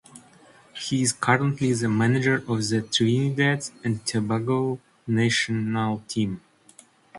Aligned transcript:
He 0.73 1.03
is 1.03 1.13
currently 1.13 1.73
the 1.73 1.87
manager 1.87 2.37
of 2.47 2.67
the 2.69 2.81
Trinidad 2.81 3.69
and 3.83 4.03
Tobago 4.03 4.79
national 5.07 5.99
team. 6.07 6.41